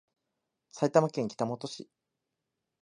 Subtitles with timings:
[0.71, 1.87] 埼玉県北本市